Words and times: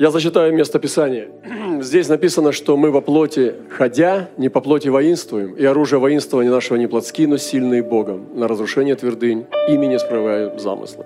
Я 0.00 0.10
зачитаю 0.10 0.54
место 0.54 0.78
Писания. 0.78 1.28
Здесь 1.82 2.08
написано, 2.08 2.52
что 2.52 2.78
мы 2.78 2.90
во 2.90 3.02
плоти 3.02 3.52
ходя, 3.68 4.30
не 4.38 4.48
по 4.48 4.62
плоти 4.62 4.88
воинствуем, 4.88 5.52
и 5.52 5.62
оружие 5.66 6.00
воинствования 6.00 6.50
нашего 6.50 6.78
не 6.78 6.86
плотски, 6.86 7.26
но 7.26 7.36
сильные 7.36 7.82
Богом, 7.82 8.28
на 8.34 8.48
разрушение 8.48 8.94
твердынь, 8.94 9.44
ими 9.68 9.84
не 9.84 9.98
справляем 9.98 10.58
замыслы. 10.58 11.04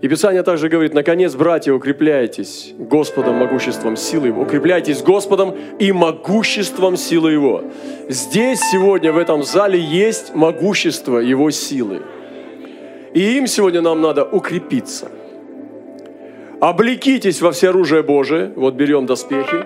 И 0.00 0.08
Писание 0.08 0.42
также 0.42 0.70
говорит, 0.70 0.94
наконец, 0.94 1.34
братья, 1.34 1.74
укрепляйтесь 1.74 2.72
Господом, 2.78 3.34
могуществом 3.34 3.98
силы 3.98 4.28
Его. 4.28 4.40
Укрепляйтесь 4.40 5.02
Господом 5.02 5.54
и 5.78 5.92
могуществом 5.92 6.96
силы 6.96 7.32
Его. 7.32 7.62
Здесь 8.08 8.60
сегодня 8.72 9.12
в 9.12 9.18
этом 9.18 9.42
зале 9.42 9.78
есть 9.78 10.34
могущество 10.34 11.18
Его 11.18 11.50
силы. 11.50 12.00
И 13.12 13.36
им 13.36 13.46
сегодня 13.46 13.82
нам 13.82 14.00
надо 14.00 14.24
укрепиться. 14.24 15.10
Облекитесь 16.62 17.42
во 17.42 17.50
все 17.50 17.70
оружие 17.70 18.04
Божие, 18.04 18.52
вот 18.54 18.74
берем 18.74 19.04
доспехи, 19.04 19.64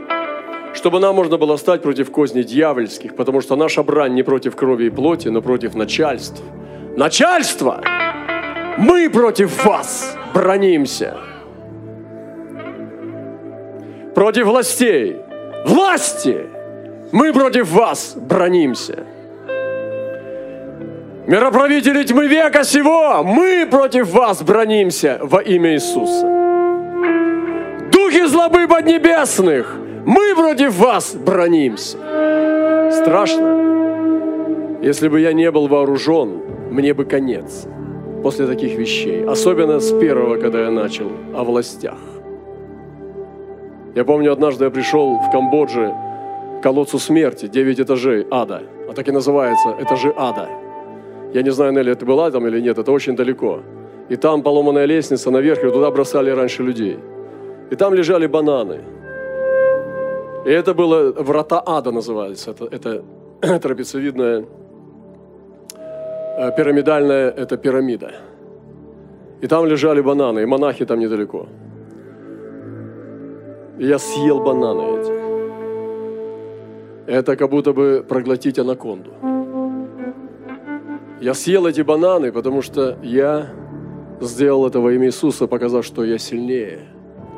чтобы 0.73 0.99
нам 0.99 1.15
можно 1.15 1.37
было 1.37 1.59
стать 1.59 1.83
против 1.83 2.11
козней 2.11 2.43
дьявольских, 2.43 3.15
потому 3.17 3.43
что 3.43 3.55
наша 3.55 3.83
брань 3.83 4.15
не 4.15 4.23
против 4.23 4.57
крови 4.57 4.87
и 4.87 4.91
плоти, 4.91 5.29
но 5.29 5.43
против 5.43 5.75
начальств. 5.75 6.43
Начальство! 6.97 7.83
Мы 8.79 9.11
против 9.11 9.63
вас! 9.67 10.17
бронимся. 10.33 11.19
Против 14.15 14.47
властей. 14.47 15.17
Власти! 15.67 16.47
Мы 17.13 17.35
против 17.35 17.71
вас 17.73 18.17
бронимся. 18.17 19.05
Мироправители 21.27 22.05
тьмы 22.05 22.27
века 22.27 22.65
сего, 22.65 23.23
мы 23.23 23.69
против 23.71 24.15
вас 24.15 24.43
бронимся 24.43 25.19
во 25.23 25.43
имя 25.43 25.75
Иисуса. 25.75 26.46
Духи 28.17 28.29
злобы 28.29 28.67
поднебесных, 28.67 29.77
мы 30.07 30.35
против 30.35 30.79
вас 30.79 31.15
бронимся. 31.15 31.99
Страшно. 32.91 34.79
Если 34.81 35.09
бы 35.09 35.21
я 35.21 35.35
не 35.35 35.51
был 35.51 35.69
вооружен, 35.69 36.41
мне 36.71 36.95
бы 36.95 37.05
конец 37.05 37.67
после 38.23 38.47
таких 38.47 38.79
вещей. 38.79 39.23
Особенно 39.27 39.81
с 39.81 39.93
первого, 39.93 40.39
когда 40.39 40.63
я 40.63 40.71
начал, 40.71 41.11
о 41.35 41.45
властях. 41.45 41.99
Я 43.95 44.05
помню, 44.05 44.33
однажды 44.33 44.65
я 44.65 44.71
пришел 44.71 45.19
в 45.19 45.31
Камбодже 45.31 45.95
к 46.61 46.63
колодцу 46.63 46.99
смерти, 46.99 47.49
9 47.49 47.81
этажей 47.81 48.27
ада. 48.31 48.63
А 48.89 48.95
так 48.95 49.07
и 49.09 49.13
называется, 49.13 49.77
этажи 49.79 50.15
ада. 50.17 50.49
Я 51.35 51.43
не 51.43 51.51
знаю, 51.51 51.73
Нелли, 51.73 51.93
ты 51.93 52.07
была 52.07 52.31
там 52.31 52.47
или 52.47 52.63
нет, 52.63 52.79
это 52.79 52.93
очень 52.93 53.15
далеко. 53.15 53.61
И 54.09 54.17
там 54.17 54.43
поломанная 54.43 54.87
лестница 54.87 55.31
наверх, 55.31 55.63
и 55.65 55.71
туда 55.71 55.91
бросали 55.91 56.31
раньше 56.31 56.63
людей. 56.63 56.99
И 57.71 57.77
там 57.77 57.95
лежали 57.95 58.27
бананы. 58.27 58.81
И 60.47 60.51
это 60.51 60.75
было 60.75 61.13
врата 61.13 61.63
ада 61.67 61.91
называется. 61.91 62.51
Это, 62.53 62.65
это 62.71 63.03
трапециевидная 63.61 64.45
Э, 66.39 66.53
пирамидальная– 66.55 67.31
это 67.37 67.57
пирамида. 67.57 68.13
И 69.41 69.47
там 69.47 69.65
лежали 69.65 70.03
бананы, 70.03 70.41
и 70.41 70.45
монахи 70.45 70.85
там 70.85 71.01
недалеко. 71.01 71.47
И 73.79 73.87
я 73.87 73.99
съел 73.99 74.41
бананы 74.41 74.83
эти. 75.01 75.13
Это 77.11 77.37
как 77.37 77.49
будто 77.51 77.73
бы 77.73 78.05
проглотить 78.07 78.59
анаконду. 78.59 79.13
Я 81.23 81.33
съел 81.33 81.67
эти 81.67 81.81
бананы, 81.81 82.33
потому 82.33 82.61
что 82.61 82.99
я 83.03 83.47
сделал 84.21 84.67
это 84.67 84.81
во 84.81 84.93
имя 84.93 85.07
Иисуса, 85.07 85.47
показав, 85.47 85.87
что 85.87 86.05
я 86.05 86.19
сильнее, 86.19 86.81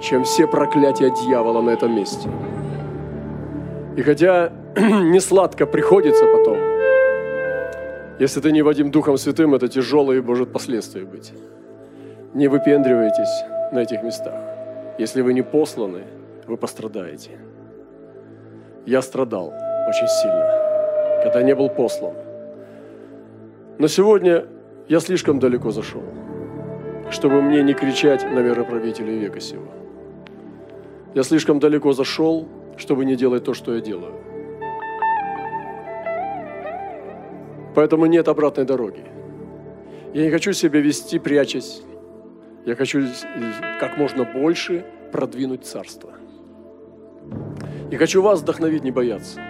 чем 0.00 0.24
все 0.24 0.46
проклятия 0.46 1.10
дьявола 1.10 1.62
на 1.62 1.70
этом 1.70 1.94
месте. 1.94 2.28
И 3.96 4.02
хотя 4.02 4.52
не 4.77 5.20
сладко 5.20 5.66
приходится 5.66 6.24
потом, 6.27 6.58
если 8.19 8.41
ты 8.41 8.53
не 8.53 8.62
Вадим 8.62 8.91
Духом 8.91 9.16
Святым, 9.16 9.54
это 9.54 9.69
тяжелые 9.69 10.22
может 10.22 10.53
последствия 10.53 11.04
быть. 11.04 11.32
Не 12.34 12.48
выпендривайтесь 12.48 13.44
на 13.72 13.78
этих 13.78 14.03
местах. 14.03 14.34
Если 14.98 15.22
вы 15.22 15.34
не 15.34 15.42
посланы, 15.42 16.03
вы 16.47 16.56
пострадаете. 16.56 17.38
Я 18.86 19.03
страдал 19.03 19.53
очень 19.88 20.09
сильно, 20.09 21.22
когда 21.22 21.42
не 21.42 21.54
был 21.54 21.69
послан. 21.69 22.15
Но 23.78 23.86
сегодня 23.86 24.47
я 24.88 24.98
слишком 24.98 25.38
далеко 25.38 25.70
зашел, 25.70 26.03
чтобы 27.10 27.41
мне 27.41 27.62
не 27.62 27.75
кричать 27.75 28.25
на 28.25 28.41
мироправителей 28.41 29.19
века 29.19 29.41
сего. 29.41 29.69
Я 31.14 31.22
слишком 31.22 31.58
далеко 31.58 31.92
зашел, 31.92 32.46
чтобы 32.76 33.04
не 33.04 33.16
делать 33.16 33.44
то, 33.44 33.54
что 33.54 33.74
я 33.74 33.80
делаю. 33.80 34.14
Поэтому 37.74 38.06
нет 38.06 38.28
обратной 38.28 38.64
дороги. 38.64 39.04
Я 40.12 40.24
не 40.24 40.30
хочу 40.30 40.52
себя 40.52 40.80
вести, 40.80 41.18
прячась. 41.18 41.82
Я 42.66 42.74
хочу 42.74 43.04
как 43.80 43.97
можно 43.97 44.24
больше 44.24 44.84
продвинуть 45.12 45.64
царство. 45.64 46.10
И 47.91 47.97
хочу 47.97 48.20
вас 48.22 48.41
вдохновить, 48.42 48.84
не 48.84 48.91
бояться. 48.91 49.41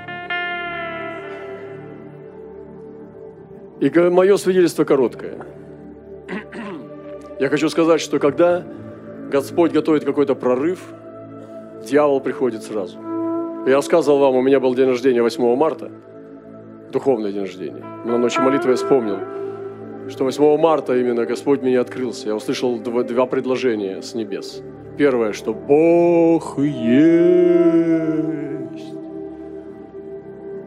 И 3.80 3.91
мое 4.10 4.36
свидетельство 4.36 4.84
короткое. 4.84 5.47
Я 7.41 7.48
хочу 7.48 7.68
сказать, 7.68 8.00
что 8.00 8.18
когда 8.18 8.64
Господь 9.30 9.72
готовит 9.72 10.04
какой-то 10.04 10.34
прорыв, 10.34 10.80
дьявол 11.84 12.21
приходит 12.21 12.62
сразу. 12.62 12.99
Я 13.66 13.77
рассказывал 13.77 14.21
вам, 14.21 14.37
у 14.37 14.43
меня 14.43 14.61
был 14.61 14.75
день 14.75 14.89
рождения 14.89 15.22
8 15.22 15.56
марта– 15.56 15.91
духовный 16.91 17.33
день 17.33 17.43
рождения. 17.43 17.84
На 18.05 18.19
ночи 18.19 18.41
молитвы 18.41 18.71
я 18.71 18.77
вспомнил, 18.77 19.19
что 20.09 20.25
8 20.25 20.59
марта 20.59 20.97
именно 20.97 21.25
Господь 21.27 21.62
меня 21.62 21.81
открылся. 21.81 22.28
Я 22.28 22.34
услышал 22.34 22.78
два, 22.78 23.03
два 23.03 23.27
предложения 23.27 24.03
с 24.03 24.15
небес. 24.15 24.62
Первое, 24.97 25.33
что 25.33 25.53
Бог 25.55 26.59
есть. 26.59 26.75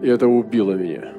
И 0.01 0.07
это 0.07 0.27
убило 0.27 0.73
меня. 0.73 1.13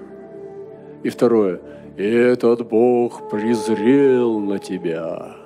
И 1.03 1.09
второе, 1.09 1.61
этот 1.97 2.69
Бог 2.69 3.29
презрел 3.31 4.39
на 4.41 4.59
тебя. 4.59 5.37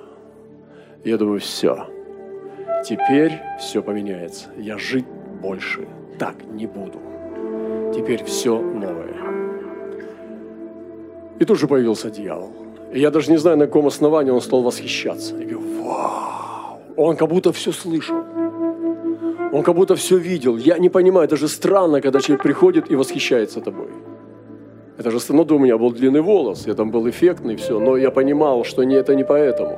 Я 1.03 1.17
думаю, 1.17 1.39
все. 1.39 1.87
Теперь 2.85 3.41
все 3.59 3.81
поменяется. 3.81 4.47
Я 4.57 4.77
жить 4.77 5.05
больше 5.41 5.87
так 6.17 6.35
не 6.51 6.65
буду. 6.67 6.99
Теперь 7.93 8.23
все 8.23 8.59
новое. 8.59 9.15
И 11.39 11.45
тут 11.45 11.59
же 11.59 11.67
появился 11.67 12.09
дьявол. 12.09 12.51
И 12.93 12.99
я 12.99 13.11
даже 13.11 13.31
не 13.31 13.37
знаю, 13.37 13.57
на 13.57 13.65
каком 13.65 13.87
основании 13.87 14.31
он 14.31 14.41
стал 14.41 14.61
восхищаться. 14.61 15.35
Я 15.35 15.45
говорю, 15.45 15.61
вау! 15.83 16.79
Он 16.95 17.15
как 17.15 17.29
будто 17.29 17.51
все 17.51 17.71
слышал. 17.71 18.17
Он 19.51 19.63
как 19.63 19.75
будто 19.75 19.95
все 19.95 20.17
видел. 20.17 20.57
Я 20.57 20.77
не 20.77 20.89
понимаю, 20.89 21.25
это 21.25 21.37
же 21.37 21.47
странно, 21.47 22.01
когда 22.01 22.19
человек 22.19 22.43
приходит 22.43 22.91
и 22.91 22.95
восхищается 22.95 23.61
тобой. 23.61 23.87
Это 24.97 25.11
же 25.11 25.19
странно, 25.19 25.45
ну, 25.47 25.55
у 25.57 25.59
меня 25.59 25.77
был 25.77 25.91
длинный 25.91 26.21
волос, 26.21 26.65
я 26.65 26.73
там 26.73 26.89
был 26.89 27.07
эффектный, 27.07 27.55
все, 27.55 27.79
но 27.79 27.97
я 27.97 28.09
понимал, 28.09 28.63
что 28.63 28.83
не, 28.83 28.95
это 28.95 29.13
не 29.15 29.23
поэтому. 29.23 29.77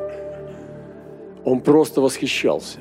Он 1.45 1.61
просто 1.61 2.01
восхищался. 2.01 2.79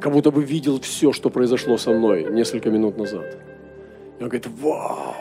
Как 0.00 0.12
будто 0.12 0.30
бы 0.30 0.42
видел 0.42 0.80
все, 0.80 1.12
что 1.12 1.30
произошло 1.30 1.76
со 1.76 1.90
мной 1.90 2.26
несколько 2.30 2.70
минут 2.70 2.96
назад. 2.96 3.36
И 4.18 4.22
он 4.22 4.28
говорит, 4.28 4.48
вау, 4.60 5.14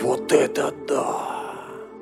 вот 0.00 0.32
это 0.32 0.72
да! 0.88 1.34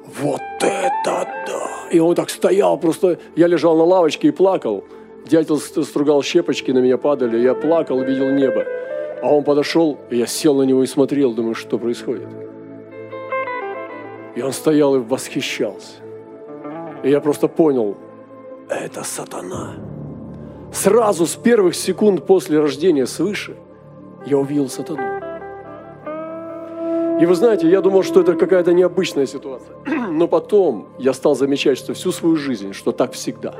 Вот 0.06 0.40
это 0.60 1.28
да! 1.46 1.88
И 1.90 1.98
он 1.98 2.14
так 2.14 2.30
стоял, 2.30 2.78
просто 2.78 3.18
я 3.36 3.46
лежал 3.46 3.76
на 3.76 3.84
лавочке 3.84 4.28
и 4.28 4.30
плакал. 4.30 4.84
Дятел 5.26 5.58
стругал 5.58 6.22
щепочки, 6.22 6.72
на 6.72 6.80
меня 6.80 6.98
падали, 6.98 7.38
я 7.38 7.54
плакал, 7.54 8.02
видел 8.02 8.30
небо. 8.30 8.64
А 9.22 9.32
он 9.32 9.44
подошел, 9.44 9.98
и 10.10 10.16
я 10.16 10.26
сел 10.26 10.56
на 10.56 10.62
него 10.62 10.82
и 10.82 10.86
смотрел, 10.86 11.32
думаю, 11.32 11.54
что 11.54 11.78
происходит. 11.78 12.28
И 14.34 14.42
он 14.42 14.52
стоял 14.52 14.96
и 14.96 14.98
восхищался. 14.98 15.96
И 17.04 17.10
я 17.10 17.20
просто 17.20 17.46
понял, 17.46 17.96
это 18.68 19.04
сатана. 19.04 19.74
Сразу 20.72 21.26
с 21.26 21.36
первых 21.36 21.74
секунд 21.74 22.26
после 22.26 22.58
рождения 22.60 23.06
свыше 23.06 23.56
я 24.26 24.38
увидел 24.38 24.68
сатану. 24.68 25.02
И 27.20 27.26
вы 27.26 27.34
знаете, 27.34 27.68
я 27.68 27.80
думал, 27.80 28.02
что 28.02 28.20
это 28.20 28.34
какая-то 28.34 28.72
необычная 28.72 29.26
ситуация. 29.26 29.76
Но 30.10 30.26
потом 30.26 30.88
я 30.98 31.12
стал 31.12 31.36
замечать, 31.36 31.78
что 31.78 31.92
всю 31.92 32.10
свою 32.10 32.36
жизнь, 32.36 32.72
что 32.72 32.92
так 32.92 33.12
всегда. 33.12 33.54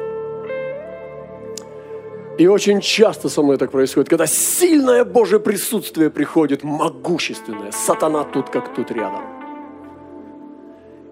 И 2.38 2.46
очень 2.46 2.81
часто 2.81 3.28
со 3.28 3.43
мной 3.43 3.58
так 3.58 3.70
происходит, 3.70 4.08
когда 4.08 4.26
сильное 4.26 5.05
Божье 5.05 5.38
присутствие 5.38 6.08
приходит, 6.08 6.64
могущественное, 6.64 7.70
сатана 7.72 8.25
тут 8.25 8.48
как 8.48 8.75
тут 8.75 8.90
рядом. 8.90 9.22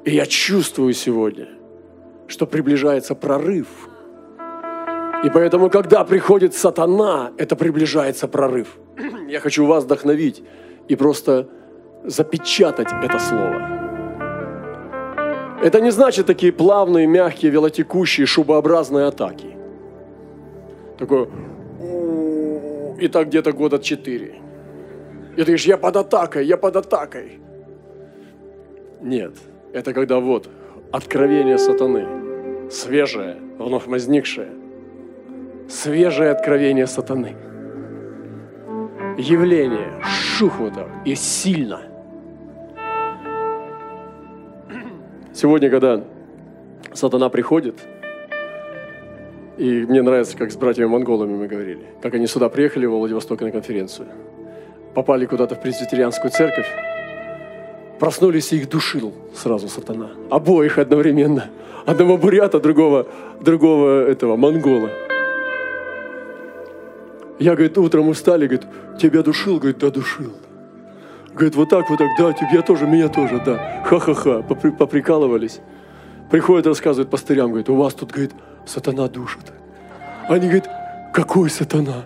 И 0.04 0.14
я 0.14 0.24
чувствую 0.24 0.94
сегодня, 0.94 1.46
что 2.30 2.46
приближается 2.46 3.14
прорыв. 3.14 3.66
И 5.24 5.30
поэтому, 5.30 5.68
когда 5.68 6.04
приходит 6.04 6.54
сатана, 6.54 7.32
это 7.36 7.56
приближается 7.56 8.28
прорыв. 8.28 8.78
Я 9.28 9.40
хочу 9.40 9.66
вас 9.66 9.84
вдохновить 9.84 10.42
и 10.88 10.96
просто 10.96 11.48
запечатать 12.04 12.88
это 13.02 13.18
слово. 13.18 13.80
Это 15.62 15.80
не 15.80 15.90
значит 15.90 16.26
такие 16.26 16.52
плавные, 16.52 17.06
мягкие, 17.06 17.52
велотекущие, 17.52 18.26
шубообразные 18.26 19.06
атаки. 19.06 19.56
Такое, 20.98 21.28
и 23.00 23.08
так 23.08 23.28
где-то 23.28 23.52
года 23.52 23.78
четыре. 23.78 24.36
И 25.32 25.36
ты 25.36 25.44
говоришь, 25.44 25.66
я 25.66 25.76
под 25.76 25.96
атакой, 25.96 26.46
я 26.46 26.56
под 26.56 26.76
атакой. 26.76 27.40
Нет, 29.00 29.32
это 29.72 29.92
когда 29.92 30.18
вот 30.18 30.48
откровение 30.92 31.58
сатаны, 31.58 32.19
свежее, 32.70 33.36
вновь 33.58 33.86
возникшее, 33.86 34.48
свежее 35.68 36.30
откровение 36.30 36.86
сатаны. 36.86 37.36
Явление, 39.18 40.00
шух 40.02 40.58
вот 40.58 40.74
так, 40.74 40.88
и 41.04 41.14
сильно– 41.14 41.82
Сегодня, 45.40 45.70
когда 45.70 46.04
сатана 46.92 47.30
приходит, 47.30 47.76
и 49.56 49.86
мне 49.88 50.02
нравится, 50.02 50.36
как 50.36 50.50
с 50.50 50.56
братьями-монголами 50.56 51.34
мы 51.34 51.46
говорили, 51.46 51.86
как 52.02 52.12
они 52.14 52.26
сюда 52.26 52.50
приехали, 52.50 52.84
в 52.84 52.90
Владивосток 52.90 53.40
на 53.40 53.50
конференцию, 53.50 54.08
попали 54.94 55.24
куда-то 55.24 55.54
в 55.54 55.62
пресвитерианскую 55.62 56.30
церковь, 56.30 56.66
проснулись 58.00 58.52
и 58.52 58.56
их 58.56 58.68
душил 58.68 59.12
сразу 59.34 59.68
сатана. 59.68 60.08
Обоих 60.30 60.78
одновременно. 60.78 61.50
Одного 61.86 62.16
бурята, 62.16 62.58
другого, 62.58 63.06
другого 63.40 64.08
этого, 64.08 64.36
монгола. 64.36 64.90
Я, 67.38 67.52
говорит, 67.52 67.78
утром 67.78 68.08
устали, 68.08 68.46
говорит, 68.46 68.66
тебя 69.00 69.22
душил? 69.22 69.58
Говорит, 69.58 69.78
да, 69.78 69.90
душил. 69.90 70.32
Говорит, 71.32 71.54
вот 71.54 71.68
так, 71.68 71.88
вот 71.88 71.98
так, 71.98 72.08
да, 72.18 72.34
я 72.52 72.62
тоже, 72.62 72.86
меня 72.86 73.08
тоже, 73.08 73.40
да. 73.44 73.82
Ха-ха-ха, 73.86 74.42
поприкалывались. 74.42 75.60
Приходят, 76.30 76.66
рассказывают 76.66 77.10
пастырям, 77.10 77.48
говорит, 77.48 77.68
у 77.68 77.76
вас 77.76 77.94
тут, 77.94 78.10
говорит, 78.10 78.32
сатана 78.66 79.08
душит. 79.08 79.52
Они 80.28 80.46
говорят, 80.46 80.68
какой 81.14 81.50
сатана? 81.50 82.04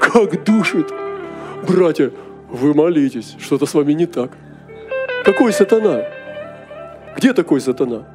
Как 0.00 0.44
душит? 0.44 0.92
Братья, 1.66 2.12
вы 2.48 2.74
молитесь, 2.74 3.36
что-то 3.38 3.66
с 3.66 3.74
вами 3.74 3.92
не 3.92 4.06
так. 4.06 4.32
Какой 5.24 5.52
сатана? 5.52 6.04
Где 7.16 7.32
такой 7.32 7.60
сатана? 7.60 8.06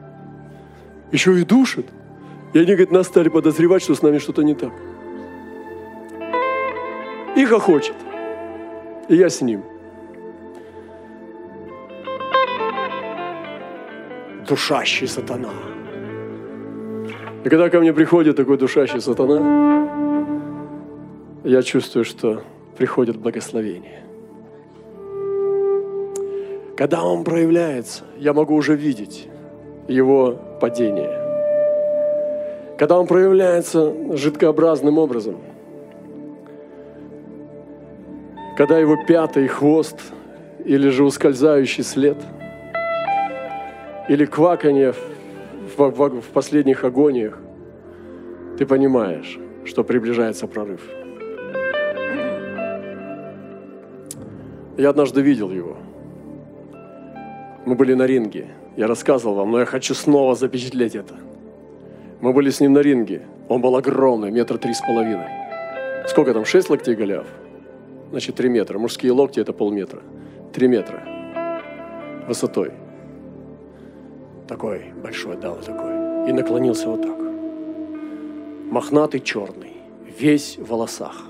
Еще 1.11 1.39
и 1.39 1.43
душит. 1.43 1.87
И 2.53 2.59
они, 2.59 2.67
говорит, 2.67 2.91
нас 2.91 3.07
стали 3.07 3.29
подозревать, 3.29 3.83
что 3.83 3.95
с 3.95 4.01
нами 4.01 4.19
что-то 4.19 4.43
не 4.43 4.55
так. 4.55 4.71
И 7.35 7.45
хохочет 7.45 7.95
и 9.09 9.15
я 9.15 9.29
с 9.29 9.41
ним. 9.41 9.63
Душащий 14.47 15.07
сатана. 15.07 15.53
И 17.43 17.49
когда 17.49 17.69
ко 17.69 17.79
мне 17.79 17.93
приходит 17.93 18.35
такой 18.35 18.57
душащий 18.57 19.01
сатана, 19.01 19.39
я 21.43 21.61
чувствую, 21.61 22.05
что 22.05 22.43
приходит 22.77 23.17
благословение. 23.17 24.03
Когда 26.75 27.03
он 27.03 27.23
проявляется, 27.23 28.03
я 28.17 28.33
могу 28.33 28.55
уже 28.55 28.75
видеть 28.75 29.27
его 29.87 30.37
падение. 30.59 31.19
Когда 32.77 32.99
он 32.99 33.07
проявляется 33.07 33.93
жидкообразным 34.15 34.97
образом– 34.97 35.37
когда 38.55 38.77
его 38.77 38.97
пятый 38.97 39.47
хвост 39.47 39.99
или 40.63 40.89
же 40.89 41.03
ускользающий 41.03 41.83
след, 41.83 42.17
или 44.07 44.25
кваканье 44.25 44.93
в, 44.93 45.77
в, 45.77 46.21
в 46.21 46.27
последних 46.29 46.83
агониях, 46.83 47.39
ты 48.57 48.65
понимаешь, 48.65 49.39
что 49.65 49.83
приближается 49.83 50.47
прорыв. 50.47 50.81
Я 54.77 54.89
однажды 54.89 55.21
видел 55.21 55.49
его. 55.49 55.77
Мы 57.65 57.75
были 57.75 57.93
на 57.93 58.05
ринге. 58.05 58.47
Я 58.75 58.87
рассказывал 58.87 59.35
вам, 59.35 59.51
но 59.51 59.59
я 59.59 59.65
хочу 59.65 59.93
снова 59.93 60.35
запечатлеть 60.35 60.95
это. 60.95 61.15
Мы 62.21 62.33
были 62.33 62.49
с 62.49 62.59
ним 62.59 62.73
на 62.73 62.79
ринге. 62.79 63.21
Он 63.47 63.61
был 63.61 63.75
огромный, 63.75 64.31
метр 64.31 64.57
три 64.57 64.73
с 64.73 64.81
половиной. 64.81 65.27
Сколько 66.07 66.33
там, 66.33 66.45
шесть 66.45 66.69
локтей 66.69 66.95
голяв? 66.95 67.25
значит 68.13 68.35
3 68.35 68.49
метра. 68.49 68.77
Мужские 68.77 69.11
локти 69.11 69.39
это 69.39 69.53
полметра. 69.53 70.01
3 70.53 70.67
метра 70.67 71.03
высотой. 72.27 72.71
Такой 74.47 74.93
большой, 75.01 75.35
да, 75.35 75.49
вот 75.49 75.65
такой. 75.65 76.29
И 76.29 76.31
наклонился 76.31 76.89
вот 76.89 77.01
так. 77.01 77.17
Мохнатый 78.71 79.19
черный, 79.19 79.73
весь 80.19 80.57
в 80.59 80.69
волосах. 80.69 81.23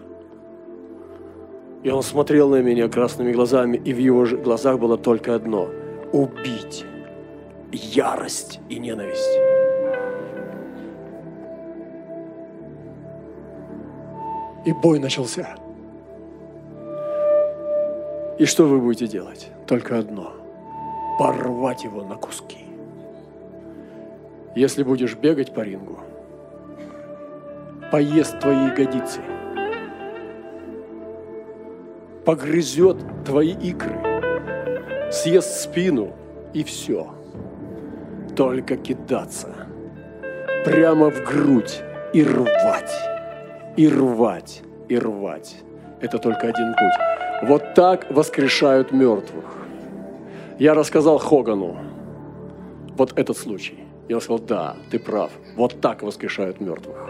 И 1.84 1.90
он 1.90 2.04
смотрел 2.04 2.50
на 2.50 2.62
меня 2.62 2.90
красными 2.90 3.32
глазами, 3.32 3.78
и 3.78 3.94
в 3.94 3.98
его 3.98 4.26
глазах 4.44 4.78
было 4.78 4.98
только 4.98 5.36
одно– 5.36 5.70
убить. 6.14 6.86
Ярость 7.72 8.60
и 8.70 8.78
ненависть. 8.78 9.38
И 14.66 14.72
бой 14.72 15.00
начался. 15.00 15.56
И 18.38 18.46
что 18.46 18.66
вы 18.66 18.80
будете 18.80 19.08
делать? 19.08 19.50
Только 19.68 19.98
одно. 19.98 20.34
Порвать 21.20 21.84
его 21.84 22.04
на 22.04 22.16
куски. 22.16 22.66
Если 24.56 24.84
будешь 24.84 25.16
бегать 25.16 25.54
по 25.54 25.62
рингу, 25.62 26.00
поест 27.92 28.40
твои 28.40 28.68
ягодицы, 28.68 29.22
погрызет 32.24 32.98
твои 33.26 33.54
икры, 33.54 34.13
съест 35.14 35.62
спину 35.62 36.12
и 36.54 36.64
все. 36.64 37.08
Только 38.36 38.78
кидаться 38.78 39.50
прямо 40.66 41.12
в 41.12 41.24
грудь 41.24 41.82
и 42.14 42.24
рвать, 42.24 42.94
и 43.78 43.88
рвать, 43.88 44.64
и 44.90 44.98
рвать. 44.98 45.56
Это 46.02 46.18
только 46.18 46.48
один 46.48 46.74
путь. 46.74 47.50
Вот 47.50 47.74
так 47.76 48.10
воскрешают 48.10 48.92
мертвых. 48.92 49.46
Я 50.60 50.74
рассказал 50.74 51.20
Хогану 51.20 51.78
вот 52.98 53.18
этот 53.18 53.38
случай. 53.38 53.80
Он 54.10 54.22
сказал, 54.22 54.40
да, 54.40 54.76
ты 54.92 55.00
прав. 55.00 55.32
Вот 55.56 55.80
так 55.82 56.04
воскрешают 56.04 56.60
мертвых. 56.60 57.10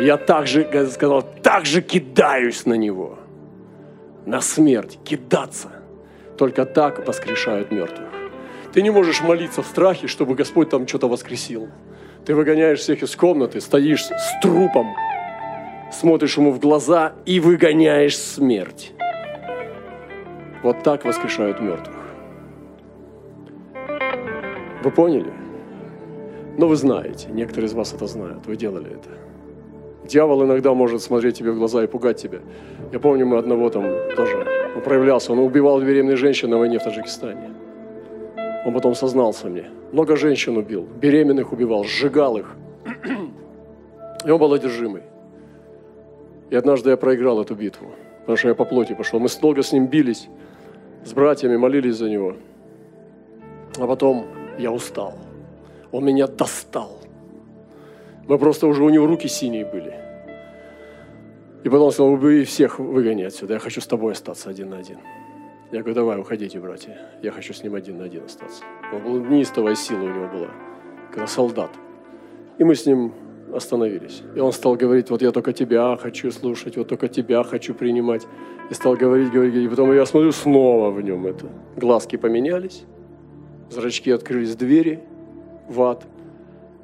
Я 0.00 0.16
также 0.16 0.88
сказал, 0.90 1.22
так 1.42 1.66
же 1.66 1.82
кидаюсь 1.82 2.66
на 2.66 2.74
него. 2.74 3.18
На 4.26 4.40
смерть. 4.40 4.98
Кидаться. 5.04 5.83
Только 6.36 6.64
так 6.64 7.06
воскрешают 7.06 7.70
мертвых. 7.70 8.08
Ты 8.72 8.82
не 8.82 8.90
можешь 8.90 9.22
молиться 9.22 9.62
в 9.62 9.66
страхе, 9.66 10.08
чтобы 10.08 10.34
Господь 10.34 10.68
там 10.68 10.88
что-то 10.88 11.08
воскресил. 11.08 11.68
Ты 12.24 12.34
выгоняешь 12.34 12.80
всех 12.80 13.02
из 13.02 13.14
комнаты, 13.14 13.60
стоишь 13.60 14.04
с 14.04 14.40
трупом, 14.42 14.88
смотришь 15.92 16.36
ему 16.36 16.50
в 16.50 16.58
глаза 16.58 17.12
и 17.24 17.38
выгоняешь 17.38 18.18
смерть. 18.18 18.92
Вот 20.62 20.82
так 20.82 21.04
воскрешают 21.04 21.60
мертвых. 21.60 21.96
Вы 24.82 24.90
поняли? 24.90 25.32
Но 26.56 26.66
вы 26.66 26.76
знаете, 26.76 27.28
некоторые 27.30 27.68
из 27.68 27.74
вас 27.74 27.92
это 27.92 28.06
знают, 28.06 28.46
вы 28.46 28.56
делали 28.56 28.90
это. 28.92 29.10
Дьявол 30.06 30.44
иногда 30.44 30.74
может 30.74 31.02
смотреть 31.02 31.38
тебе 31.38 31.52
в 31.52 31.58
глаза 31.58 31.84
и 31.84 31.86
пугать 31.86 32.20
тебя. 32.20 32.40
Я 32.92 32.98
помню, 32.98 33.26
мы 33.26 33.38
одного 33.38 33.70
там 33.70 33.84
тоже, 34.16 34.63
он 34.74 34.82
проявлялся, 34.82 35.32
он 35.32 35.38
убивал 35.38 35.80
беременных 35.80 36.16
женщин 36.16 36.50
на 36.50 36.58
войне 36.58 36.78
в 36.78 36.82
Таджикистане. 36.82 37.50
Он 38.66 38.72
потом 38.72 38.94
сознался 38.94 39.48
мне. 39.48 39.70
Много 39.92 40.16
женщин 40.16 40.56
убил, 40.56 40.86
беременных 41.00 41.52
убивал, 41.52 41.84
сжигал 41.84 42.36
их. 42.36 42.56
И 44.24 44.30
он 44.30 44.38
был 44.38 44.52
одержимый. 44.52 45.02
И 46.50 46.56
однажды 46.56 46.90
я 46.90 46.96
проиграл 46.96 47.40
эту 47.40 47.54
битву, 47.54 47.88
потому 48.20 48.36
что 48.36 48.48
я 48.48 48.54
по 48.54 48.64
плоти 48.64 48.94
пошел. 48.94 49.20
Мы 49.20 49.28
долго 49.40 49.62
с 49.62 49.72
ним 49.72 49.86
бились 49.86 50.28
с 51.04 51.12
братьями 51.12 51.56
молились 51.56 51.96
за 51.96 52.08
него. 52.08 52.36
А 53.78 53.86
потом 53.86 54.26
я 54.58 54.72
устал. 54.72 55.14
Он 55.92 56.04
меня 56.04 56.26
достал. 56.26 56.98
Мы 58.26 58.38
просто 58.38 58.66
уже 58.66 58.82
у 58.82 58.88
него 58.88 59.06
руки 59.06 59.28
синие 59.28 59.64
были. 59.64 60.03
И 61.64 61.68
потом 61.70 61.86
он 61.86 61.92
сказал, 61.92 62.12
убери 62.12 62.44
всех, 62.44 62.78
выгони 62.78 63.22
отсюда, 63.22 63.54
я 63.54 63.58
хочу 63.58 63.80
с 63.80 63.86
тобой 63.86 64.12
остаться 64.12 64.50
один 64.50 64.68
на 64.68 64.76
один. 64.76 64.98
Я 65.72 65.80
говорю, 65.80 65.94
давай, 65.94 66.20
уходите, 66.20 66.60
братья, 66.60 66.96
я 67.22 67.32
хочу 67.32 67.54
с 67.54 67.62
ним 67.62 67.74
один 67.74 67.98
на 67.98 68.04
один 68.04 68.24
остаться. 68.24 68.62
Он 68.92 69.02
был 69.02 69.24
неистовая 69.24 69.74
сила 69.74 70.04
у 70.04 70.08
него 70.08 70.28
была, 70.28 70.50
когда 71.10 71.26
солдат. 71.26 71.70
И 72.58 72.64
мы 72.64 72.74
с 72.74 72.84
ним 72.84 73.14
остановились. 73.54 74.22
И 74.36 74.40
он 74.40 74.52
стал 74.52 74.76
говорить, 74.76 75.08
вот 75.08 75.22
я 75.22 75.32
только 75.32 75.54
тебя 75.54 75.96
хочу 75.96 76.30
слушать, 76.30 76.76
вот 76.76 76.88
только 76.88 77.08
тебя 77.08 77.42
хочу 77.42 77.74
принимать. 77.74 78.26
И 78.70 78.74
стал 78.74 78.94
говорить, 78.94 79.32
говорить, 79.32 79.54
и 79.54 79.66
потом 79.66 79.90
я 79.94 80.04
смотрю, 80.04 80.32
снова 80.32 80.90
в 80.90 81.00
нем 81.00 81.26
это. 81.26 81.46
Глазки 81.76 82.16
поменялись, 82.16 82.84
зрачки 83.70 84.10
открылись, 84.10 84.54
двери 84.54 85.02
в 85.68 85.80
ад. 85.80 86.04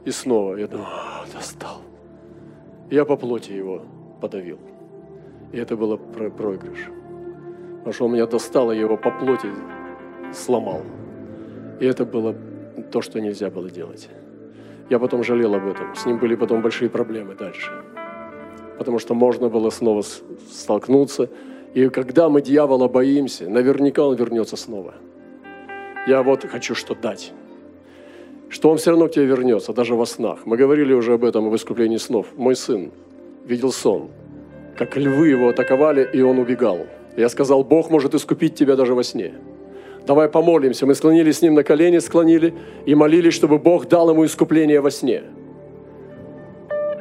И 0.06 0.10
снова 0.10 0.56
я 0.56 0.66
думаю, 0.66 0.88
«А, 0.88 1.26
достал. 1.34 1.82
Я 2.90 3.04
по 3.04 3.16
плоти 3.16 3.52
его 3.52 3.82
подавил. 4.20 4.58
И 5.52 5.58
это 5.58 5.76
было 5.76 5.96
про 5.96 6.30
проигрыш. 6.30 6.88
Потому 7.78 7.92
что 7.92 8.04
он 8.04 8.12
меня 8.12 8.26
достал, 8.26 8.72
я 8.72 8.80
его 8.80 8.96
по 8.96 9.10
плоти 9.10 9.48
сломал. 10.32 10.82
И 11.80 11.86
это 11.86 12.04
было 12.04 12.34
то, 12.92 13.00
что 13.00 13.20
нельзя 13.20 13.50
было 13.50 13.70
делать. 13.70 14.08
Я 14.90 14.98
потом 14.98 15.24
жалел 15.24 15.54
об 15.54 15.66
этом. 15.66 15.94
С 15.94 16.04
ним 16.06 16.18
были 16.18 16.34
потом 16.34 16.62
большие 16.62 16.90
проблемы 16.90 17.34
дальше. 17.34 17.70
Потому 18.78 18.98
что 18.98 19.14
можно 19.14 19.48
было 19.48 19.70
снова 19.70 20.02
столкнуться. 20.50 21.28
И 21.74 21.88
когда 21.88 22.28
мы 22.28 22.42
дьявола 22.42 22.88
боимся, 22.88 23.48
наверняка 23.48 24.04
он 24.04 24.16
вернется 24.16 24.56
снова. 24.56 24.94
Я 26.06 26.22
вот 26.22 26.44
хочу 26.44 26.74
что 26.74 26.94
дать. 26.94 27.32
Что 28.48 28.70
он 28.70 28.78
все 28.78 28.90
равно 28.90 29.06
к 29.06 29.12
тебе 29.12 29.26
вернется, 29.26 29.72
даже 29.72 29.94
во 29.94 30.06
снах. 30.06 30.44
Мы 30.44 30.56
говорили 30.56 30.92
уже 30.92 31.14
об 31.14 31.24
этом 31.24 31.50
в 31.50 31.56
искуплении 31.56 31.98
снов. 31.98 32.26
Мой 32.36 32.56
сын 32.56 32.90
видел 33.50 33.72
сон, 33.72 34.08
как 34.78 34.96
львы 34.96 35.28
его 35.28 35.48
атаковали, 35.48 36.08
и 36.12 36.22
он 36.22 36.38
убегал. 36.38 36.86
Я 37.16 37.28
сказал, 37.28 37.64
Бог 37.64 37.90
может 37.90 38.14
искупить 38.14 38.54
тебя 38.54 38.76
даже 38.76 38.94
во 38.94 39.02
сне. 39.02 39.32
Давай 40.06 40.28
помолимся. 40.28 40.86
Мы 40.86 40.94
склонились 40.94 41.38
с 41.38 41.42
ним 41.42 41.54
на 41.54 41.62
колени, 41.62 41.98
склонили 41.98 42.54
и 42.86 42.94
молились, 42.94 43.34
чтобы 43.34 43.58
Бог 43.58 43.88
дал 43.88 44.10
ему 44.10 44.24
искупление 44.24 44.80
во 44.80 44.90
сне. 44.90 45.22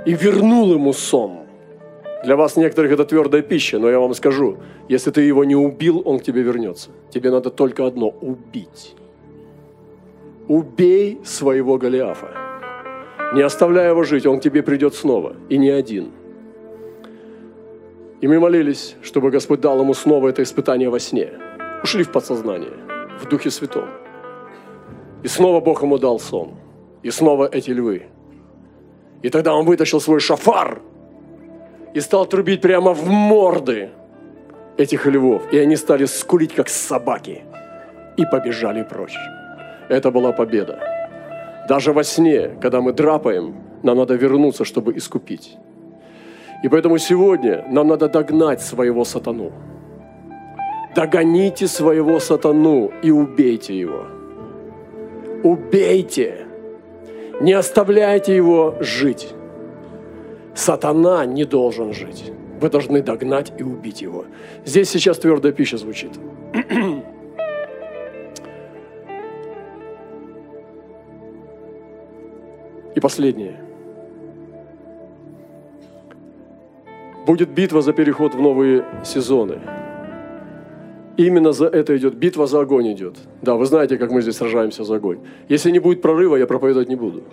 И 0.05 0.13
вернул 0.13 0.73
ему 0.73 0.93
сон. 0.93 1.37
Для 2.25 2.35
вас 2.35 2.57
некоторых 2.57 2.91
это 2.91 3.05
твердая 3.05 3.41
пища, 3.41 3.79
но 3.79 3.89
я 3.89 3.99
вам 3.99 4.13
скажу, 4.13 4.57
если 4.89 5.11
ты 5.11 5.21
его 5.21 5.45
не 5.45 5.55
убил, 5.55 6.01
он 6.03 6.19
к 6.19 6.23
тебе 6.23 6.41
вернется. 6.41 6.89
Тебе 7.11 7.31
надо 7.31 7.49
только 7.49 7.85
одно– 7.85 8.09
убить. 8.21 8.95
Убей 10.49 11.19
своего 11.23 11.77
Голиафа. 11.77 12.27
Не 13.35 13.41
оставляя 13.43 13.91
его 13.91 14.03
жить, 14.03 14.25
он 14.25 14.39
к 14.39 14.43
тебе 14.43 14.63
придет 14.63 14.95
снова. 14.95 15.35
И 15.47 15.57
не 15.57 15.69
один. 15.69 16.11
И 18.21 18.27
мы 18.27 18.39
молились, 18.39 18.95
чтобы 19.01 19.31
Господь 19.31 19.61
дал 19.61 19.79
ему 19.79 19.93
снова 19.93 20.29
это 20.29 20.43
испытание 20.43 20.89
во 20.89 20.99
сне. 20.99 21.29
Ушли 21.83 22.03
в 22.03 22.11
подсознание– 22.11 22.73
в 23.19 23.27
Духе 23.27 23.49
Святом. 23.49 23.89
И 25.23 25.27
снова 25.27 25.59
Бог 25.59 25.83
ему 25.83 25.97
дал 25.97 26.19
сон. 26.19 26.55
И 27.03 27.11
снова 27.11 27.49
эти 27.51 27.71
львы. 27.71 28.07
И 29.21 29.29
тогда 29.29 29.53
он 29.55 29.65
вытащил 29.65 29.99
свой 29.99 30.19
шафар 30.19 30.81
и 31.93 31.99
стал 31.99 32.25
трубить 32.25 32.61
прямо 32.61 32.93
в 32.93 33.07
морды 33.09 33.89
этих 34.77 35.05
львов. 35.05 35.41
И 35.51 35.57
они 35.57 35.75
стали 35.75 36.05
скулить, 36.05 36.53
как 36.53 36.69
собаки. 36.69 37.43
И 38.17 38.25
побежали 38.25 38.83
прочь. 38.83 39.17
Это 39.89 40.11
была 40.11 40.31
победа. 40.31 40.79
Даже 41.67 41.93
во 41.93 42.03
сне, 42.03 42.51
когда 42.61 42.81
мы 42.81 42.93
драпаем, 42.93 43.55
нам 43.83 43.97
надо 43.97 44.15
вернуться, 44.15 44.65
чтобы 44.65 44.97
искупить. 44.97 45.57
И 46.63 46.69
поэтому 46.69 46.97
сегодня 46.97 47.65
нам 47.69 47.87
надо 47.87 48.09
догнать 48.09 48.61
своего 48.61 49.05
сатану 49.05 49.51
догоните 50.95 51.67
своего 51.67 52.19
сатану 52.19 52.91
и 53.01 53.11
убейте 53.11 53.77
его. 53.77 54.05
Убейте. 55.43 56.45
Не 57.41 57.53
оставляйте 57.53 58.35
его 58.35 58.75
жить. 58.81 59.33
Сатана 60.53 61.25
не 61.25 61.45
должен 61.45 61.93
жить. 61.93 62.33
Вы 62.59 62.69
должны 62.69 63.01
догнать 63.01 63.53
и 63.57 63.63
убить 63.63 64.01
его. 64.01 64.25
Здесь 64.65 64.89
сейчас 64.89 65.19
твердая 65.19 65.53
пища 65.53 65.77
звучит. 65.77 66.11
И 72.95 72.99
последнее. 72.99 73.68
Будет 77.29 77.49
битва 77.49 77.83
за 77.83 77.93
переход 77.93 78.33
в 78.33 78.41
новые 78.41 78.83
сезоны– 79.05 79.59
Именно 81.19 81.51
за 81.51 81.65
это 81.65 81.97
идет, 81.97 82.15
битва 82.15 82.47
за 82.47 82.61
огонь 82.61 82.93
идет. 82.93 83.17
Да, 83.41 83.55
вы 83.55 83.65
знаете, 83.65 83.97
как 83.97 84.09
мы 84.09 84.21
здесь 84.21 84.37
сражаемся 84.37 84.85
за 84.85 84.95
огонь. 84.95 85.19
Если 85.49 85.69
не 85.69 85.79
будет 85.79 86.01
прорыва, 86.01 86.37
я 86.37 86.47
проповедовать 86.47 86.87
не 86.89 86.95
буду. 86.95 87.23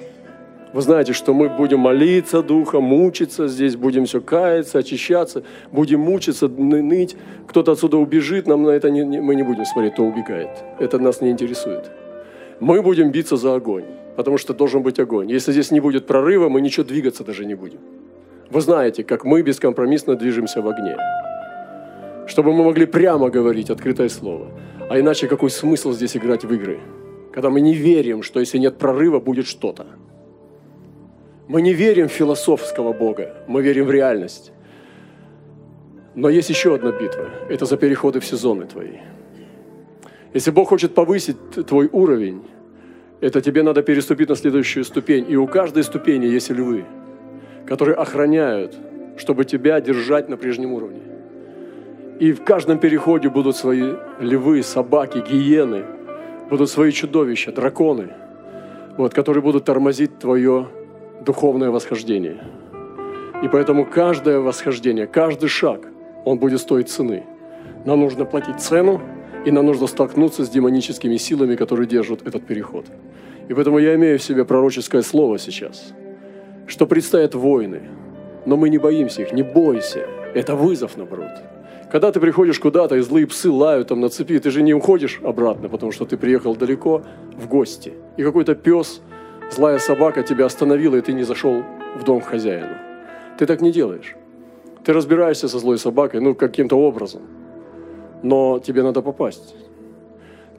Вы 0.75 0.83
знаете, 0.83 1.13
что 1.13 1.33
мы 1.33 1.49
будем 1.49 1.79
молиться 1.79 2.43
Духом, 2.43 2.83
мучиться 2.83 3.47
здесь, 3.47 3.77
будем 3.77 4.05
все 4.05 4.21
каяться, 4.21 4.79
очищаться, 4.79 5.45
будем 5.73 6.01
мучиться, 6.01 6.49
ныть. 6.49 7.17
Кто-то 7.47 7.73
отсюда 7.73 7.97
убежит, 7.97 8.49
нам 8.49 8.65
на 8.65 8.71
это 8.71 8.91
не, 8.91 9.05
не, 9.05 9.21
мы 9.21 9.37
не 9.37 9.45
будем 9.45 9.65
смотреть, 9.65 9.93
кто 9.93 10.03
убегает. 10.05 10.51
Это 10.81 10.99
нас 10.99 11.21
не 11.21 11.31
интересует. 11.31 11.91
Мы 12.59 12.83
будем 12.83 13.13
биться 13.13 13.37
за 13.37 13.55
огонь, 13.55 13.85
потому 14.17 14.37
что 14.37 14.53
должен 14.53 14.83
быть 14.83 14.99
огонь. 14.99 15.31
Если 15.31 15.53
здесь 15.53 15.71
не 15.71 15.81
будет 15.81 16.07
прорыва, 16.07 16.49
мы 16.49 16.61
ничего 16.61 16.85
двигаться 16.85 17.23
даже 17.23 17.47
не 17.47 17.55
будем. 17.55 17.79
Вы 18.51 18.61
знаете, 18.61 19.05
как 19.05 19.25
мы 19.25 19.43
бескомпромиссно 19.43 20.17
движемся 20.17 20.63
в 20.63 20.69
огне 20.69 20.97
чтобы 22.27 22.53
мы 22.53 22.65
могли 22.65 22.87
прямо 22.87 23.31
говорить 23.31 23.71
открытое 23.71 24.09
слово. 24.09 24.49
А 24.91 24.99
иначе 24.99 25.29
какой 25.29 25.51
смысл 25.51 25.93
здесь 25.93 26.17
играть 26.17 26.45
в 26.45 26.53
игры, 26.53 26.81
когда 27.33 27.51
мы 27.51 27.61
не 27.61 27.75
верим, 27.75 28.23
что 28.23 28.41
если 28.41 28.59
нет 28.59 28.79
прорыва, 28.79 29.21
будет 29.21 29.47
что-то. 29.47 29.87
Мы 31.49 31.63
не 31.63 31.73
верим 31.73 32.09
в 32.09 32.13
философского 32.13 32.93
Бога, 32.93 33.35
мы 33.47 33.63
верим 33.63 33.87
в 33.87 33.91
реальность. 33.91 34.53
Но 36.15 36.29
есть 36.29 36.51
еще 36.51 36.75
одна 36.75 36.91
битва. 36.91 37.31
Это 37.49 37.67
за 37.67 37.77
переходы 37.77 38.21
в 38.21 38.25
сезоны 38.25 38.67
твои. 38.67 38.99
Если 40.35 40.51
Бог 40.51 40.69
хочет 40.69 40.95
повысить 40.95 41.37
твой 41.67 41.89
уровень, 41.93 42.43
это 43.21 43.41
тебе 43.41 43.63
надо 43.63 43.83
переступить 43.83 44.29
на 44.29 44.37
следующую 44.37 44.85
ступень. 44.85 45.27
И 45.29 45.37
у 45.37 45.47
каждой 45.47 45.85
ступени 45.85 46.27
есть 46.27 46.51
львы, 46.51 46.85
которые 47.67 47.97
охраняют, 47.97 48.77
чтобы 49.17 49.45
тебя 49.45 49.81
держать 49.81 50.29
на 50.29 50.37
прежнем 50.37 50.73
уровне. 50.73 51.01
И 52.21 52.33
в 52.33 52.45
каждом 52.45 52.79
переходе 52.79 53.29
будут 53.29 53.57
свои 53.57 53.93
львы, 54.21 54.63
собаки, 54.63 55.19
гиены, 55.19 55.85
будут 56.49 56.71
свои 56.71 56.93
чудовища, 56.93 57.53
драконы, 57.53 58.09
вот, 58.97 59.13
которые 59.13 59.43
будут 59.43 59.65
тормозить 59.65 60.19
твое 60.19 60.69
духовное 61.25 61.71
восхождение. 61.71 62.39
И 63.43 63.49
поэтому 63.49 63.85
каждое 63.85 64.39
восхождение, 64.41 65.07
каждый 65.07 65.49
шаг, 65.49 65.81
он 66.25 66.39
будет 66.39 66.61
стоить 66.61 66.89
цены. 66.89 67.25
Нам 67.85 68.01
нужно 68.01 68.25
платить 68.25 68.61
цену, 68.61 69.01
и 69.45 69.51
нам 69.51 69.67
нужно 69.67 69.87
столкнуться 69.87 70.45
с 70.45 70.49
демоническими 70.49 71.19
силами, 71.19 71.55
которые 71.55 71.87
держат 71.87 72.27
этот 72.27 72.47
переход. 72.47 72.87
И 73.49 73.55
поэтому 73.55 73.79
я 73.79 73.95
имею 73.95 74.19
в 74.19 74.23
себе 74.23 74.45
пророческое 74.45 75.03
слово 75.03 75.39
сейчас, 75.39 75.93
что 76.67 76.87
предстоят 76.87 77.35
войны, 77.35 77.83
но 78.45 78.57
мы 78.57 78.69
не 78.69 78.79
боимся 78.79 79.23
их, 79.23 79.33
не 79.33 79.43
бойся. 79.43 80.07
Это 80.35 80.55
вызов, 80.55 80.97
наоборот. 80.97 81.31
Когда 81.91 82.11
ты 82.11 82.21
приходишь 82.21 82.59
куда-то, 82.59 82.97
и 82.97 83.01
злые 83.01 83.27
псы 83.27 83.51
лают 83.51 83.89
там 83.89 84.01
на 84.01 84.09
цепи, 84.09 84.39
ты 84.39 84.51
же 84.51 84.63
не 84.63 84.75
уходишь 84.75 85.21
обратно, 85.23 85.69
потому 85.69 85.93
что 85.93 86.05
ты 86.05 86.17
приехал 86.17 86.57
далеко 86.57 87.03
в 87.37 87.49
гости. 87.49 87.93
И 88.17 88.23
какой-то 88.23 88.55
пес, 88.55 89.01
злая 89.53 89.79
собака 89.79 90.23
тебя 90.23 90.47
остановила, 90.47 90.97
и 90.97 91.01
ты 91.01 91.13
не 91.13 91.23
зашел 91.23 91.63
в 91.97 92.05
дом 92.05 92.21
к 92.21 92.27
хозяину. 92.27 92.75
Ты 93.39 93.47
так 93.47 93.61
не 93.61 93.71
делаешь. 93.71 94.17
Ты 94.85 94.93
разбираешься 94.93 95.49
со 95.49 95.59
злой 95.59 95.79
собакой, 95.79 96.21
ну, 96.21 96.35
каким-то 96.35 96.77
образом. 96.77 97.23
Но 98.23 98.59
тебе 98.59 98.83
надо 98.83 99.03
попасть. 99.03 99.55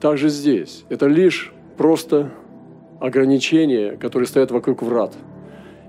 Так 0.00 0.16
же 0.16 0.28
здесь. 0.28 0.84
Это 0.88 1.06
лишь 1.06 1.52
просто 1.76 2.30
ограничения, 3.00 3.96
которые 3.96 4.26
стоят 4.26 4.50
вокруг 4.50 4.82
врат. 4.82 5.14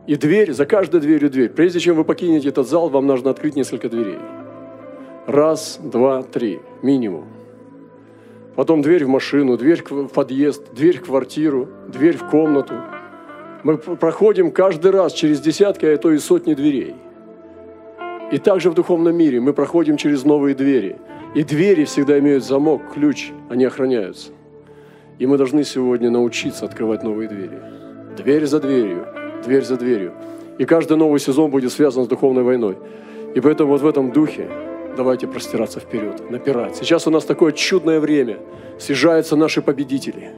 И 0.08 0.16
дверь, 0.16 0.54
за 0.54 0.66
каждой 0.66 1.02
дверью 1.02 1.30
дверь. 1.30 1.50
Прежде 1.50 1.80
чем 1.80 1.96
вы 1.96 2.04
покинете 2.04 2.50
этот 2.50 2.68
зал, 2.68 2.90
вам 2.90 3.06
нужно 3.06 3.30
открыть 3.30 3.56
несколько 3.56 3.90
дверей. 3.90 4.18
Раз, 5.28 5.80
два, 5.84 6.24
три, 6.24 6.60
минимум. 6.82 7.26
Потом 8.56 8.82
дверь 8.82 9.06
в 9.06 9.10
машину, 9.10 9.58
дверь 9.58 9.84
в 9.88 10.08
подъезд, 10.08 10.74
дверь 10.74 10.98
в 10.98 11.06
квартиру, 11.06 11.70
дверь 11.88 12.18
в 12.18 12.30
комнату. 12.30 12.74
Мы 13.64 13.78
проходим 13.78 14.52
каждый 14.52 14.92
раз 14.92 15.14
через 15.14 15.40
десятки, 15.40 15.86
а 15.86 15.98
то 15.98 16.12
и 16.12 16.18
сотни 16.18 16.54
дверей. 16.54 16.96
И 18.32 18.38
также 18.38 18.70
в 18.70 18.74
духовном 18.74 19.16
мире 19.16 19.40
мы 19.40 19.54
проходим 19.54 19.98
через 19.98 20.24
новые 20.24 20.56
двери. 20.56 20.98
И 21.36 21.44
двери 21.44 21.86
всегда 21.86 22.18
имеют 22.20 22.44
замок, 22.44 22.82
ключ, 22.94 23.32
они 23.50 23.66
охраняются. 23.66 24.32
И 25.20 25.26
мы 25.26 25.38
должны 25.38 25.64
сегодня 25.64 26.10
научиться 26.10 26.66
открывать 26.66 27.04
новые 27.04 27.30
двери. 27.30 27.60
Дверь 28.18 28.46
за 28.46 28.60
дверью, 28.60 29.06
дверь 29.44 29.64
за 29.64 29.78
дверью. 29.78 30.14
И 30.58 30.66
каждый 30.66 30.98
новый 30.98 31.20
сезон 31.20 31.52
будет 31.52 31.72
связан 31.72 32.04
с 32.04 32.08
духовной 32.08 32.44
войной. 32.44 32.78
И 33.36 33.40
поэтому 33.40 33.72
вот 33.72 33.82
в 33.82 33.88
этом 33.88 34.12
духе 34.12 34.48
давайте 34.98 35.28
простираться 35.28 35.80
вперед, 35.80 36.30
напирать. 36.30 36.76
Сейчас 36.76 37.08
у 37.08 37.12
нас 37.12 37.24
такое 37.26 37.52
чудное 37.52 38.00
время. 38.00 38.38
Съезжаются 38.78 39.36
наши 39.36 39.62
победители. 39.62 40.32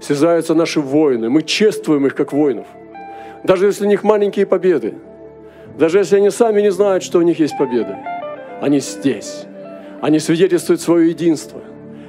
Съезжаются 0.00 0.54
наши 0.54 0.80
воины. 0.80 1.28
Мы 1.28 1.42
чествуем 1.42 2.06
их 2.06 2.14
как 2.14 2.32
воинов. 2.32 2.66
Даже 3.44 3.66
если 3.66 3.84
у 3.86 3.88
них 3.88 4.02
маленькие 4.02 4.46
победы, 4.46 4.94
даже 5.78 5.98
если 5.98 6.16
они 6.16 6.30
сами 6.30 6.60
не 6.60 6.70
знают, 6.70 7.02
что 7.02 7.18
у 7.18 7.22
них 7.22 7.38
есть 7.38 7.56
победы, 7.58 7.96
они 8.60 8.80
здесь. 8.80 9.44
Они 10.00 10.18
свидетельствуют 10.18 10.80
свое 10.80 11.10
единство. 11.10 11.60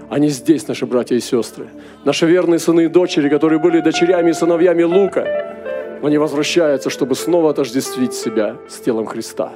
Они 0.09 0.29
здесь, 0.29 0.67
наши 0.67 0.85
братья 0.85 1.15
и 1.15 1.19
сестры. 1.19 1.67
Наши 2.05 2.25
верные 2.25 2.59
сыны 2.59 2.85
и 2.85 2.87
дочери, 2.87 3.29
которые 3.29 3.59
были 3.59 3.79
дочерями 3.79 4.31
и 4.31 4.33
сыновьями 4.33 4.83
Лука, 4.83 5.25
они 6.07 6.17
возвращаются, 6.17 6.89
чтобы 6.89 7.15
снова 7.15 7.51
отождествить 7.51 8.13
себя 8.13 8.57
с 8.67 8.79
телом 8.79 9.05
Христа. 9.05 9.53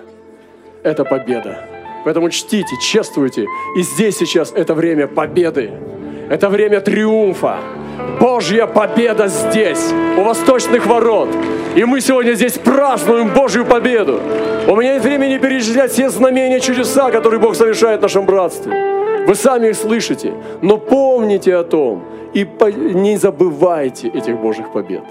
Это 0.83 1.03
победа. 1.03 1.65
Поэтому 2.05 2.29
чтите, 2.29 2.75
чествуйте. 2.81 3.45
И 3.75 3.81
здесь 3.81 4.17
сейчас 4.17 4.53
это 4.55 4.73
время 4.73 5.07
победы. 5.07 5.71
Это 6.29 6.49
время 6.49 6.79
триумфа. 6.79 7.57
Божья 8.19 8.65
победа 8.65 9.27
здесь, 9.27 9.91
у 10.17 10.21
восточных 10.21 10.85
ворот. 10.85 11.29
И 11.75 11.83
мы 11.83 11.99
сегодня 11.99 12.33
здесь 12.33 12.53
празднуем 12.53 13.33
Божью 13.33 13.65
победу. 13.65 14.19
У 14.67 14.75
меня 14.75 14.93
нет 14.93 15.03
времени 15.03 15.37
перечислять 15.37 15.91
все 15.91 16.09
знамения, 16.09 16.59
чудеса, 16.59 17.11
которые 17.11 17.39
Бог 17.39 17.55
совершает 17.55 17.99
в 17.99 18.03
нашем 18.03 18.25
братстве. 18.25 19.25
Вы 19.27 19.35
сами 19.35 19.67
их 19.69 19.75
слышите, 19.75 20.33
но 20.61 20.77
помните 20.77 21.55
о 21.55 21.63
том 21.63 22.03
и 22.37 22.45
не 22.93 23.17
забывайте 23.17 24.07
этих 24.07 24.39
Божьих 24.39 24.71
побед. 24.71 25.03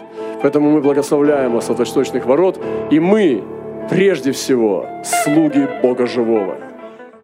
Поэтому 0.42 0.70
мы 0.70 0.80
благословляем 0.80 1.52
вас 1.52 1.70
от 1.70 1.78
восточных 1.78 2.26
ворот, 2.26 2.60
и 2.90 3.00
мы 3.00 3.42
прежде 3.90 4.30
всего 4.30 4.86
слуги 5.04 5.68
Бога 5.82 6.06
Живого. 6.06 6.56